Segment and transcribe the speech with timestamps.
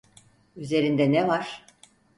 [0.55, 1.65] Üzerinde ne var?